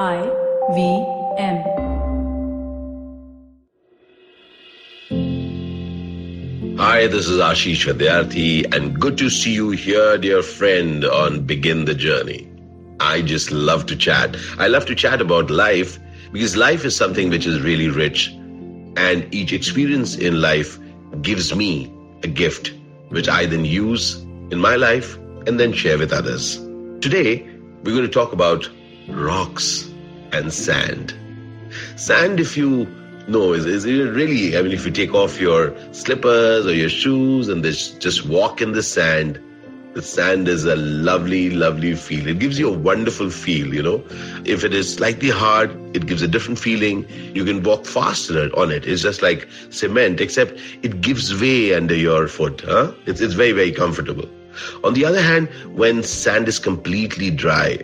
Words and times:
I 0.00 0.16
V 0.72 0.82
M. 1.36 1.56
Hi, 6.78 7.06
this 7.06 7.28
is 7.28 7.38
Ashish 7.38 7.84
Vidyarthi, 7.84 8.74
and 8.74 8.98
good 8.98 9.18
to 9.18 9.28
see 9.28 9.52
you 9.52 9.72
here, 9.72 10.16
dear 10.16 10.42
friend, 10.42 11.04
on 11.04 11.44
Begin 11.44 11.84
the 11.84 11.94
Journey. 11.94 12.48
I 12.98 13.20
just 13.20 13.50
love 13.50 13.84
to 13.86 13.94
chat. 13.94 14.38
I 14.56 14.68
love 14.68 14.86
to 14.86 14.94
chat 14.94 15.20
about 15.20 15.50
life 15.50 15.98
because 16.32 16.56
life 16.56 16.86
is 16.86 16.96
something 16.96 17.28
which 17.28 17.46
is 17.46 17.60
really 17.60 17.90
rich, 17.90 18.28
and 18.96 19.28
each 19.34 19.52
experience 19.52 20.16
in 20.16 20.40
life 20.40 20.78
gives 21.20 21.54
me 21.54 21.92
a 22.22 22.26
gift 22.26 22.72
which 23.10 23.28
I 23.28 23.44
then 23.44 23.66
use 23.66 24.14
in 24.50 24.60
my 24.60 24.76
life 24.76 25.18
and 25.46 25.60
then 25.60 25.74
share 25.74 25.98
with 25.98 26.10
others. 26.10 26.56
Today, 27.02 27.46
we're 27.84 27.92
going 27.92 28.06
to 28.06 28.08
talk 28.08 28.32
about 28.32 28.66
rocks 29.08 29.88
and 30.32 30.52
sand. 30.52 31.14
Sand, 31.96 32.40
if 32.40 32.56
you 32.56 32.86
know, 33.28 33.52
is, 33.52 33.64
is 33.66 33.84
really, 33.86 34.56
I 34.56 34.62
mean, 34.62 34.72
if 34.72 34.84
you 34.84 34.90
take 34.90 35.14
off 35.14 35.40
your 35.40 35.74
slippers 35.92 36.66
or 36.66 36.74
your 36.74 36.88
shoes 36.88 37.48
and 37.48 37.62
just, 37.64 38.26
walk 38.26 38.60
in 38.60 38.72
the 38.72 38.82
sand, 38.82 39.38
the 39.94 40.02
sand 40.02 40.46
is 40.46 40.64
a 40.64 40.76
lovely, 40.76 41.50
lovely 41.50 41.94
feel. 41.94 42.26
It 42.28 42.38
gives 42.38 42.58
you 42.58 42.68
a 42.68 42.78
wonderful 42.78 43.28
feel, 43.28 43.74
you 43.74 43.82
know. 43.82 44.04
If 44.44 44.62
it 44.62 44.72
is 44.72 44.94
slightly 44.94 45.30
hard, 45.30 45.70
it 45.96 46.06
gives 46.06 46.22
a 46.22 46.28
different 46.28 46.60
feeling. 46.60 47.06
You 47.34 47.44
can 47.44 47.62
walk 47.62 47.86
faster 47.86 48.50
on 48.56 48.70
it. 48.70 48.86
It's 48.86 49.02
just 49.02 49.20
like 49.20 49.48
cement, 49.70 50.20
except 50.20 50.60
it 50.82 51.00
gives 51.00 51.40
way 51.40 51.74
under 51.74 51.94
your 51.94 52.28
foot. 52.28 52.62
Huh? 52.64 52.92
It's, 53.06 53.20
it's 53.20 53.34
very, 53.34 53.52
very 53.52 53.72
comfortable. 53.72 54.28
On 54.84 54.94
the 54.94 55.04
other 55.04 55.20
hand, 55.20 55.48
when 55.76 56.02
sand 56.04 56.46
is 56.48 56.58
completely 56.58 57.30
dry, 57.30 57.80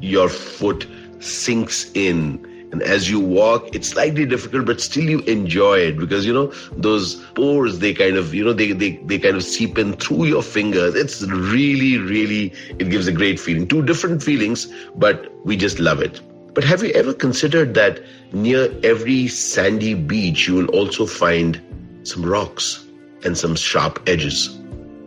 your 0.00 0.28
foot 0.28 0.86
sinks 1.20 1.90
in 1.94 2.44
and 2.72 2.82
as 2.82 3.10
you 3.10 3.18
walk, 3.18 3.74
it's 3.74 3.88
slightly 3.88 4.24
difficult, 4.24 4.64
but 4.66 4.80
still 4.80 5.02
you 5.02 5.20
enjoy 5.20 5.78
it 5.78 5.98
because 5.98 6.24
you 6.24 6.32
know 6.32 6.52
those 6.72 7.16
pores 7.34 7.80
they 7.80 7.92
kind 7.92 8.16
of 8.16 8.32
you 8.32 8.44
know 8.44 8.52
they 8.52 8.72
they, 8.72 8.92
they 8.98 9.18
kind 9.18 9.36
of 9.36 9.42
seep 9.42 9.76
in 9.76 9.94
through 9.94 10.26
your 10.26 10.42
fingers. 10.42 10.94
It's 10.94 11.22
really, 11.22 11.98
really 11.98 12.52
it 12.78 12.90
gives 12.90 13.08
a 13.08 13.12
great 13.12 13.40
feeling. 13.40 13.66
Two 13.66 13.82
different 13.82 14.22
feelings, 14.22 14.72
but 14.94 15.32
we 15.44 15.56
just 15.56 15.80
love 15.80 16.00
it. 16.00 16.20
But 16.54 16.64
have 16.64 16.82
you 16.82 16.90
ever 16.90 17.12
considered 17.12 17.74
that 17.74 18.02
near 18.32 18.72
every 18.84 19.28
sandy 19.28 19.94
beach 19.94 20.46
you 20.46 20.54
will 20.54 20.68
also 20.68 21.06
find 21.06 21.60
some 22.04 22.24
rocks 22.24 22.84
and 23.24 23.36
some 23.36 23.56
sharp 23.56 24.00
edges? 24.08 24.58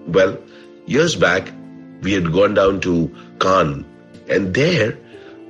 Well, 0.07 0.37
years 0.85 1.15
back, 1.15 1.49
we 2.01 2.11
had 2.11 2.33
gone 2.33 2.55
down 2.55 2.81
to 2.81 3.09
Cannes, 3.39 3.85
and 4.27 4.53
there 4.53 4.97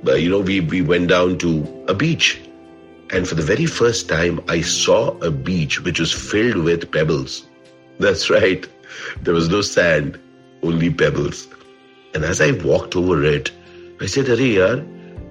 uh, 0.06 0.14
you 0.14 0.28
know, 0.28 0.40
we, 0.40 0.60
we 0.60 0.82
went 0.82 1.08
down 1.08 1.38
to 1.38 1.84
a 1.88 1.94
beach. 1.94 2.40
And 3.10 3.28
for 3.28 3.34
the 3.34 3.42
very 3.42 3.66
first 3.66 4.08
time, 4.08 4.40
I 4.48 4.60
saw 4.60 5.16
a 5.18 5.30
beach 5.30 5.80
which 5.82 6.00
was 6.00 6.12
filled 6.12 6.64
with 6.64 6.90
pebbles. 6.90 7.46
That's 7.98 8.30
right. 8.30 8.66
There 9.22 9.34
was 9.34 9.48
no 9.48 9.60
sand, 9.62 10.18
only 10.62 10.92
pebbles. 10.92 11.48
And 12.14 12.24
as 12.24 12.40
I 12.40 12.52
walked 12.52 12.96
over 12.96 13.22
it, 13.24 13.50
I 14.00 14.06
said, 14.06 14.28
Are 14.28 14.78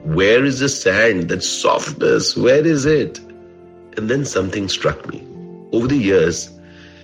where 0.03 0.43
is 0.43 0.59
the 0.59 0.69
sand, 0.69 1.29
that 1.29 1.43
softness? 1.43 2.35
Where 2.35 2.65
is 2.65 2.85
it? 2.85 3.19
And 3.97 4.09
then 4.09 4.25
something 4.25 4.67
struck 4.67 5.07
me. 5.07 5.25
Over 5.71 5.87
the 5.87 5.97
years, 5.97 6.49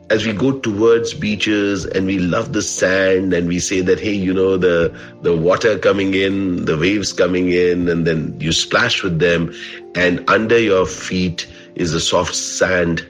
as 0.09 0.25
we 0.25 0.33
go 0.33 0.51
towards 0.59 1.13
beaches 1.13 1.85
and 1.85 2.07
we 2.07 2.17
love 2.17 2.53
the 2.53 2.61
sand 2.61 3.33
and 3.33 3.47
we 3.47 3.59
say 3.59 3.81
that 3.81 3.99
hey 3.99 4.13
you 4.13 4.33
know 4.33 4.57
the 4.57 4.95
the 5.21 5.35
water 5.35 5.77
coming 5.77 6.13
in 6.15 6.65
the 6.65 6.77
waves 6.77 7.13
coming 7.13 7.51
in 7.51 7.87
and 7.87 8.07
then 8.07 8.35
you 8.39 8.51
splash 8.51 9.03
with 9.03 9.19
them 9.19 9.53
and 9.95 10.23
under 10.29 10.57
your 10.57 10.85
feet 10.85 11.47
is 11.75 11.91
the 11.91 11.99
soft 11.99 12.35
sand. 12.35 13.07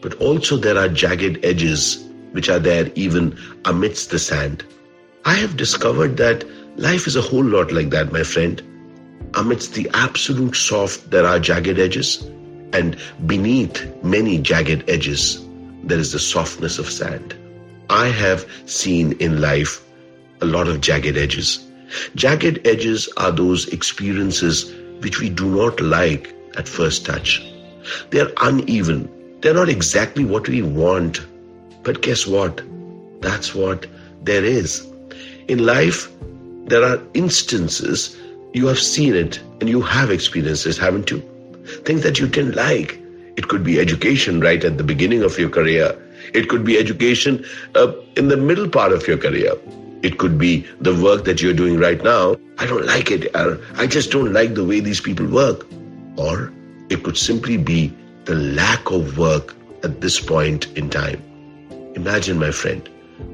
But 0.00 0.14
also 0.14 0.56
there 0.56 0.78
are 0.78 0.88
jagged 0.88 1.44
edges 1.44 2.04
which 2.32 2.48
are 2.48 2.58
there 2.58 2.90
even 2.94 3.36
amidst 3.64 4.10
the 4.10 4.18
sand. 4.18 4.64
I 5.24 5.34
have 5.34 5.56
discovered 5.56 6.16
that 6.18 6.44
life 6.78 7.06
is 7.06 7.16
a 7.16 7.22
whole 7.22 7.44
lot 7.44 7.72
like 7.72 7.90
that 7.90 8.12
my 8.12 8.22
friend. 8.22 8.62
Amidst 9.34 9.74
the 9.74 9.90
absolute 9.92 10.56
soft 10.56 11.10
there 11.10 11.26
are 11.26 11.38
jagged 11.38 11.78
edges 11.78 12.22
and 12.72 12.96
beneath 13.26 13.86
many 14.02 14.38
jagged 14.38 14.88
edges 14.88 15.47
there 15.88 15.98
is 15.98 16.12
the 16.12 16.18
softness 16.18 16.78
of 16.78 16.90
sand. 16.90 17.34
I 17.90 18.08
have 18.08 18.46
seen 18.66 19.12
in 19.12 19.40
life 19.40 19.82
a 20.40 20.46
lot 20.46 20.68
of 20.68 20.80
jagged 20.80 21.16
edges. 21.16 21.64
Jagged 22.14 22.66
edges 22.66 23.08
are 23.16 23.32
those 23.32 23.66
experiences 23.68 24.72
which 25.00 25.20
we 25.20 25.30
do 25.30 25.46
not 25.46 25.80
like 25.80 26.34
at 26.56 26.68
first 26.68 27.06
touch. 27.06 27.42
They're 28.10 28.30
uneven. 28.42 29.08
They're 29.40 29.54
not 29.54 29.68
exactly 29.70 30.24
what 30.24 30.48
we 30.48 30.60
want. 30.62 31.26
But 31.82 32.02
guess 32.02 32.26
what? 32.26 32.60
That's 33.22 33.54
what 33.54 33.86
there 34.22 34.44
is. 34.44 34.86
In 35.48 35.64
life, 35.64 36.10
there 36.66 36.84
are 36.84 37.02
instances 37.14 38.16
you 38.52 38.66
have 38.66 38.78
seen 38.78 39.14
it 39.14 39.40
and 39.60 39.68
you 39.68 39.80
have 39.80 40.10
experiences, 40.10 40.76
haven't 40.76 41.10
you? 41.10 41.20
Things 41.84 42.02
that 42.02 42.18
you 42.18 42.26
didn't 42.26 42.56
like 42.56 43.00
it 43.38 43.46
could 43.46 43.62
be 43.62 43.78
education 43.78 44.40
right 44.40 44.64
at 44.64 44.78
the 44.78 44.82
beginning 44.82 45.22
of 45.22 45.38
your 45.38 45.48
career. 45.48 45.96
It 46.34 46.48
could 46.48 46.64
be 46.64 46.76
education 46.76 47.44
uh, 47.76 47.92
in 48.16 48.26
the 48.26 48.36
middle 48.36 48.68
part 48.68 48.92
of 48.92 49.06
your 49.06 49.16
career. 49.16 49.52
It 50.02 50.18
could 50.18 50.38
be 50.38 50.66
the 50.80 50.94
work 51.00 51.24
that 51.26 51.40
you're 51.40 51.54
doing 51.54 51.78
right 51.78 52.02
now. 52.02 52.34
I 52.58 52.66
don't 52.66 52.84
like 52.86 53.12
it. 53.12 53.30
I 53.36 53.86
just 53.86 54.10
don't 54.10 54.32
like 54.32 54.54
the 54.54 54.64
way 54.64 54.80
these 54.80 55.00
people 55.00 55.26
work. 55.26 55.66
Or 56.16 56.52
it 56.88 57.04
could 57.04 57.16
simply 57.16 57.56
be 57.56 57.94
the 58.24 58.34
lack 58.34 58.90
of 58.90 59.18
work 59.18 59.54
at 59.84 60.00
this 60.00 60.18
point 60.18 60.66
in 60.76 60.90
time. 60.90 61.22
Imagine, 61.94 62.40
my 62.40 62.50
friend, 62.50 62.88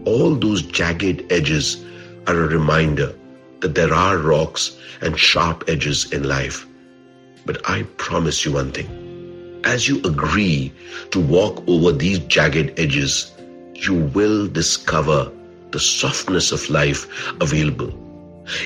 all 0.04 0.34
those 0.34 0.60
jagged 0.60 1.24
edges 1.32 1.82
are 2.26 2.38
a 2.38 2.48
reminder 2.48 3.14
that 3.60 3.74
there 3.74 3.94
are 3.94 4.18
rocks 4.18 4.76
and 5.00 5.18
sharp 5.18 5.64
edges 5.66 6.12
in 6.12 6.24
life. 6.24 6.66
But 7.46 7.66
I 7.66 7.84
promise 7.96 8.44
you 8.44 8.52
one 8.52 8.70
thing 8.70 9.03
as 9.64 9.88
you 9.88 9.98
agree 10.04 10.72
to 11.10 11.20
walk 11.20 11.62
over 11.66 11.92
these 11.92 12.18
jagged 12.20 12.78
edges, 12.78 13.32
you 13.74 13.94
will 14.14 14.46
discover 14.46 15.30
the 15.70 15.80
softness 15.80 16.52
of 16.52 16.68
life 16.70 17.06
available. 17.40 17.92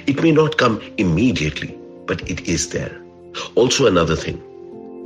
It 0.07 0.23
may 0.23 0.33
not 0.33 0.59
come 0.59 0.81
immediately, 0.99 1.79
but 2.07 2.29
it 2.31 2.47
is 2.49 2.71
there. 2.71 3.01
Also, 3.55 3.87
another 3.87 4.17
thing 4.17 4.43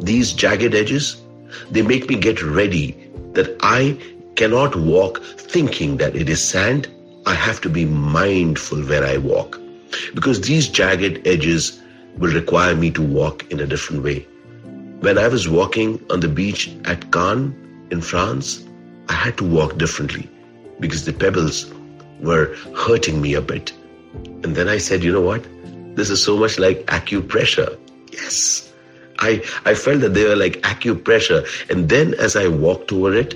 these 0.00 0.32
jagged 0.32 0.74
edges, 0.74 1.22
they 1.70 1.82
make 1.82 2.08
me 2.08 2.16
get 2.16 2.42
ready 2.42 2.96
that 3.34 3.56
I 3.60 3.96
cannot 4.36 4.74
walk 4.74 5.22
thinking 5.22 5.98
that 5.98 6.16
it 6.16 6.28
is 6.28 6.42
sand. 6.42 6.88
I 7.26 7.34
have 7.34 7.60
to 7.60 7.68
be 7.68 7.84
mindful 7.84 8.82
where 8.82 9.04
I 9.04 9.18
walk 9.18 9.60
because 10.14 10.40
these 10.40 10.68
jagged 10.68 11.26
edges 11.26 11.80
will 12.18 12.32
require 12.32 12.74
me 12.74 12.90
to 12.92 13.02
walk 13.02 13.50
in 13.52 13.60
a 13.60 13.66
different 13.66 14.02
way. 14.02 14.26
When 15.02 15.18
I 15.18 15.26
was 15.26 15.48
walking 15.48 16.00
on 16.10 16.20
the 16.20 16.28
beach 16.28 16.70
at 16.84 17.10
Cannes 17.10 17.52
in 17.90 18.00
France, 18.00 18.64
I 19.08 19.14
had 19.14 19.36
to 19.38 19.44
walk 19.44 19.76
differently 19.76 20.30
because 20.78 21.04
the 21.04 21.12
pebbles 21.12 21.74
were 22.20 22.54
hurting 22.76 23.20
me 23.20 23.34
a 23.34 23.40
bit. 23.40 23.72
And 24.44 24.54
then 24.54 24.68
I 24.68 24.78
said, 24.78 25.02
you 25.02 25.10
know 25.10 25.20
what? 25.20 25.44
This 25.96 26.08
is 26.08 26.22
so 26.22 26.36
much 26.36 26.56
like 26.56 26.86
acupressure. 26.86 27.76
Yes. 28.12 28.72
I, 29.18 29.42
I 29.64 29.74
felt 29.74 30.02
that 30.02 30.14
they 30.14 30.24
were 30.24 30.36
like 30.36 30.60
acupressure. 30.60 31.44
And 31.68 31.88
then 31.88 32.14
as 32.20 32.36
I 32.36 32.46
walked 32.46 32.92
over 32.92 33.12
it, 33.12 33.34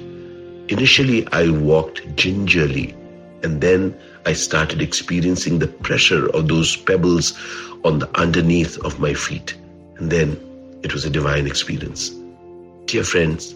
initially 0.69 1.27
I 1.33 1.50
walked 1.50 2.15
gingerly. 2.15 2.94
And 3.43 3.60
then 3.60 3.93
I 4.25 4.34
started 4.34 4.81
experiencing 4.81 5.59
the 5.59 5.66
pressure 5.66 6.31
of 6.31 6.47
those 6.47 6.77
pebbles 6.77 7.37
on 7.83 7.98
the 7.98 8.09
underneath 8.16 8.78
of 8.84 9.00
my 9.00 9.15
feet. 9.15 9.56
And 9.97 10.12
then 10.12 10.41
it 10.82 10.92
was 10.92 11.04
a 11.04 11.10
divine 11.10 11.46
experience. 11.46 12.10
Dear 12.86 13.04
friends, 13.04 13.54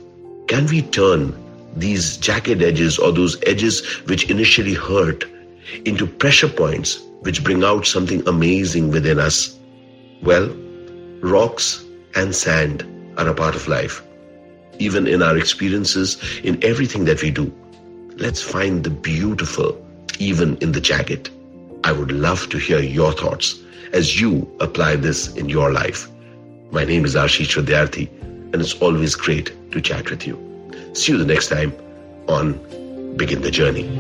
can 0.49 0.67
we 0.67 0.83
turn 0.83 1.35
these 1.77 2.17
jagged 2.17 2.63
edges 2.63 2.99
or 2.99 3.13
those 3.13 3.37
edges 3.47 3.87
which 4.09 4.29
initially 4.31 4.75
hurt 4.75 5.25
into 5.85 6.07
pressure 6.07 6.49
points 6.49 7.01
which 7.21 7.45
bring 7.45 7.63
out 7.63 7.87
something 7.87 8.27
amazing 8.27 8.91
within 8.91 9.19
us? 9.19 9.59
Well, 10.23 10.49
rocks 11.21 11.85
and 12.15 12.35
sand 12.35 12.85
are 13.17 13.29
a 13.29 13.35
part 13.35 13.55
of 13.55 13.69
life. 13.69 14.03
Even 14.79 15.07
in 15.07 15.23
our 15.23 15.37
experiences, 15.37 16.17
in 16.43 16.63
everything 16.65 17.05
that 17.05 17.23
we 17.23 17.31
do, 17.31 17.53
let's 18.17 18.43
find 18.43 18.83
the 18.83 18.91
beautiful 18.91 19.77
even 20.19 20.57
in 20.59 20.73
the 20.73 20.81
jagged. 20.81 21.31
I 21.85 21.93
would 21.93 22.13
love 22.13 22.49
to 22.51 22.59
hear 22.59 22.81
your 22.81 23.13
thoughts 23.13 23.59
as 23.93 24.21
you 24.21 24.49
apply 24.61 24.97
this 24.97 25.35
in 25.35 25.49
your 25.49 25.73
life. 25.73 26.09
My 26.73 26.85
name 26.85 27.05
is 27.05 27.17
Ashish 27.17 27.61
Vidyarthi, 27.61 28.09
and 28.23 28.55
it's 28.55 28.81
always 28.81 29.17
great 29.17 29.51
to 29.73 29.81
chat 29.81 30.09
with 30.09 30.25
you. 30.25 30.39
See 30.93 31.11
you 31.11 31.19
the 31.19 31.25
next 31.25 31.49
time 31.49 31.75
on 32.29 32.53
Begin 33.17 33.43
the 33.43 33.51
Journey. 33.51 34.00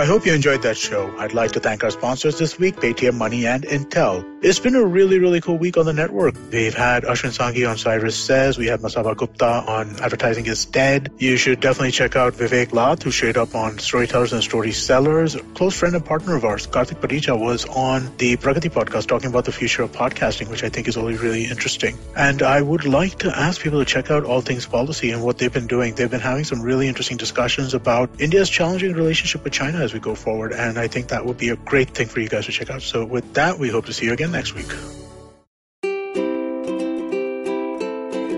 I 0.00 0.06
hope 0.06 0.24
you 0.24 0.32
enjoyed 0.32 0.62
that 0.62 0.78
show. 0.78 1.14
I'd 1.18 1.34
like 1.34 1.52
to 1.52 1.60
thank 1.60 1.84
our 1.84 1.90
sponsors 1.90 2.38
this 2.38 2.58
week, 2.58 2.76
Paytm 2.76 3.18
Money 3.18 3.46
and 3.46 3.64
Intel. 3.64 4.24
It's 4.42 4.58
been 4.58 4.74
a 4.74 4.82
really, 4.82 5.18
really 5.18 5.42
cool 5.42 5.58
week 5.58 5.76
on 5.76 5.84
the 5.84 5.92
network. 5.92 6.34
We've 6.50 6.72
had 6.72 7.02
Ashwin 7.02 7.36
Sanghi 7.36 7.68
on 7.68 7.76
Cyrus 7.76 8.16
Says. 8.16 8.56
We 8.56 8.66
had 8.66 8.80
Masaba 8.80 9.14
Gupta 9.14 9.44
on 9.44 10.00
Advertising 10.00 10.46
is 10.46 10.64
Dead. 10.64 11.12
You 11.18 11.36
should 11.36 11.60
definitely 11.60 11.90
check 11.90 12.16
out 12.16 12.32
Vivek 12.32 12.72
Lath, 12.72 13.02
who 13.02 13.10
showed 13.10 13.36
up 13.36 13.54
on 13.54 13.78
Storytellers 13.78 14.32
and 14.32 14.42
Story 14.42 14.72
Sellers. 14.72 15.34
A 15.34 15.40
close 15.52 15.78
friend 15.78 15.94
and 15.94 16.02
partner 16.02 16.34
of 16.34 16.46
ours, 16.46 16.66
Karthik 16.66 17.02
Paricha, 17.02 17.38
was 17.38 17.66
on 17.66 18.10
the 18.16 18.38
Pragati 18.38 18.70
podcast 18.70 19.06
talking 19.06 19.28
about 19.28 19.44
the 19.44 19.52
future 19.52 19.82
of 19.82 19.92
podcasting, 19.92 20.48
which 20.48 20.64
I 20.64 20.70
think 20.70 20.88
is 20.88 20.96
really, 20.96 21.16
really 21.16 21.44
interesting. 21.44 21.98
And 22.16 22.40
I 22.40 22.62
would 22.62 22.86
like 22.86 23.18
to 23.18 23.38
ask 23.38 23.60
people 23.60 23.80
to 23.80 23.84
check 23.84 24.10
out 24.10 24.24
All 24.24 24.40
Things 24.40 24.64
Policy 24.64 25.10
and 25.10 25.22
what 25.22 25.36
they've 25.36 25.52
been 25.52 25.66
doing. 25.66 25.94
They've 25.94 26.10
been 26.10 26.20
having 26.20 26.44
some 26.44 26.62
really 26.62 26.88
interesting 26.88 27.18
discussions 27.18 27.74
about 27.74 28.08
India's 28.18 28.48
challenging 28.48 28.94
relationship 28.94 29.44
with 29.44 29.52
China 29.52 29.89
as 29.90 29.94
we 29.94 30.00
go 30.00 30.14
forward. 30.14 30.52
And 30.52 30.78
I 30.78 30.86
think 30.86 31.08
that 31.08 31.26
would 31.26 31.36
be 31.36 31.50
a 31.50 31.56
great 31.56 31.90
thing 31.90 32.06
for 32.06 32.20
you 32.20 32.28
guys 32.28 32.46
to 32.46 32.52
check 32.52 32.70
out. 32.70 32.82
So 32.82 33.04
with 33.04 33.34
that, 33.34 33.58
we 33.58 33.68
hope 33.68 33.86
to 33.86 33.92
see 33.92 34.06
you 34.06 34.12
again 34.12 34.32
next 34.32 34.54
week. 34.54 34.70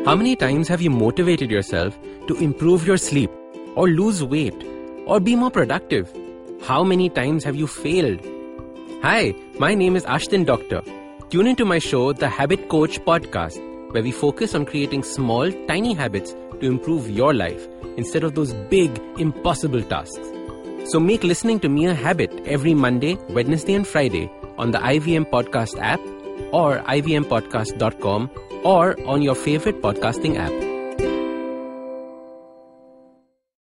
How 0.04 0.16
many 0.16 0.34
times 0.34 0.68
have 0.68 0.82
you 0.82 0.90
motivated 0.90 1.50
yourself 1.50 1.96
to 2.26 2.34
improve 2.36 2.86
your 2.86 2.96
sleep 2.96 3.30
or 3.76 3.88
lose 3.88 4.24
weight 4.24 4.64
or 5.06 5.20
be 5.20 5.36
more 5.36 5.50
productive? 5.50 6.10
How 6.62 6.82
many 6.82 7.08
times 7.08 7.44
have 7.44 7.54
you 7.56 7.66
failed? 7.66 8.20
Hi, 9.02 9.34
my 9.58 9.74
name 9.74 9.96
is 9.96 10.04
Ashdin 10.04 10.44
Doctor. 10.44 10.82
Tune 11.30 11.46
into 11.46 11.64
my 11.64 11.78
show, 11.78 12.12
The 12.12 12.28
Habit 12.28 12.68
Coach 12.68 13.00
Podcast, 13.00 13.60
where 13.92 14.02
we 14.02 14.12
focus 14.12 14.54
on 14.54 14.64
creating 14.64 15.02
small, 15.02 15.50
tiny 15.66 15.94
habits 15.94 16.32
to 16.32 16.66
improve 16.66 17.08
your 17.10 17.32
life 17.34 17.66
instead 17.96 18.24
of 18.24 18.34
those 18.34 18.54
big, 18.70 19.00
impossible 19.18 19.82
tasks. 19.82 20.32
So 20.84 21.00
make 21.00 21.24
listening 21.24 21.60
to 21.60 21.68
me 21.68 21.86
a 21.86 21.94
habit 21.94 22.32
every 22.44 22.74
Monday, 22.74 23.16
Wednesday, 23.30 23.74
and 23.74 23.86
Friday 23.86 24.30
on 24.58 24.72
the 24.72 24.78
IVM 24.78 25.30
Podcast 25.30 25.78
app 25.80 26.00
or 26.52 26.78
ivmpodcast.com 26.80 28.30
or 28.64 29.00
on 29.06 29.22
your 29.22 29.34
favorite 29.34 29.80
podcasting 29.80 30.36
app. 30.36 30.71